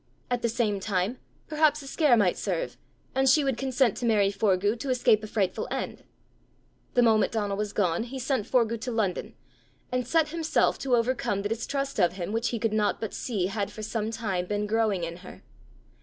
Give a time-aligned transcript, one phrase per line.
[0.31, 2.75] At the same time perhaps a scare might serve,
[3.13, 6.03] and she would consent to marry Forgue to escape a frightful end!
[6.95, 9.35] The moment Donal was gone, he sent Forgue to London,
[9.91, 13.45] and set himself to overcome the distrust of him which he could not but see
[13.45, 15.43] had for some time been growing in her.